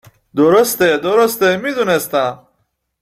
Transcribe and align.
درسته 0.35 0.97
درسته 0.97 1.57
.می 1.57 1.71
دونستم 1.73 2.47